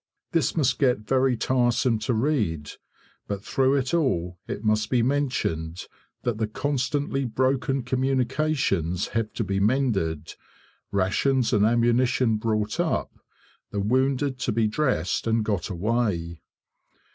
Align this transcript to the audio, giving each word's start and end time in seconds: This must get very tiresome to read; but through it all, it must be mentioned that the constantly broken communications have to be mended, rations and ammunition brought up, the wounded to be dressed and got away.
This 0.31 0.57
must 0.57 0.79
get 0.79 1.01
very 1.01 1.37
tiresome 1.37 1.99
to 1.99 2.13
read; 2.15 2.71
but 3.27 3.45
through 3.45 3.75
it 3.75 3.93
all, 3.93 4.39
it 4.47 4.63
must 4.63 4.89
be 4.89 5.03
mentioned 5.03 5.85
that 6.23 6.39
the 6.39 6.47
constantly 6.47 7.23
broken 7.23 7.83
communications 7.83 9.09
have 9.09 9.31
to 9.33 9.43
be 9.43 9.59
mended, 9.59 10.33
rations 10.91 11.53
and 11.53 11.63
ammunition 11.67 12.37
brought 12.37 12.79
up, 12.79 13.11
the 13.69 13.79
wounded 13.79 14.39
to 14.39 14.51
be 14.51 14.65
dressed 14.67 15.27
and 15.27 15.45
got 15.45 15.69
away. 15.69 16.41